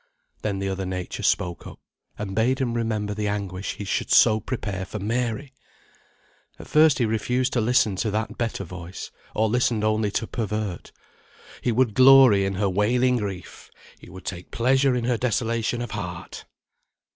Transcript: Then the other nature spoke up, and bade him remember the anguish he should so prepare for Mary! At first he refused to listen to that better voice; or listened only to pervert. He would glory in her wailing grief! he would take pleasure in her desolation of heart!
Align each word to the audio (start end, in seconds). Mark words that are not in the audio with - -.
Then 0.41 0.57
the 0.57 0.67
other 0.67 0.87
nature 0.87 1.21
spoke 1.21 1.67
up, 1.67 1.79
and 2.17 2.33
bade 2.35 2.57
him 2.57 2.73
remember 2.73 3.13
the 3.13 3.27
anguish 3.27 3.75
he 3.75 3.83
should 3.85 4.09
so 4.09 4.39
prepare 4.39 4.83
for 4.83 4.97
Mary! 4.97 5.53
At 6.57 6.67
first 6.67 6.97
he 6.97 7.05
refused 7.05 7.53
to 7.53 7.61
listen 7.61 7.97
to 7.97 8.09
that 8.09 8.35
better 8.35 8.63
voice; 8.63 9.11
or 9.35 9.47
listened 9.47 9.83
only 9.83 10.09
to 10.09 10.25
pervert. 10.25 10.91
He 11.61 11.71
would 11.71 11.93
glory 11.93 12.45
in 12.45 12.55
her 12.55 12.67
wailing 12.67 13.17
grief! 13.17 13.69
he 13.99 14.09
would 14.09 14.25
take 14.25 14.49
pleasure 14.49 14.95
in 14.95 15.03
her 15.03 15.17
desolation 15.17 15.83
of 15.83 15.91
heart! 15.91 16.45